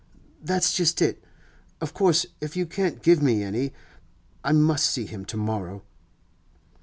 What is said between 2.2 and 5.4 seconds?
if you can't give me any, I must see him to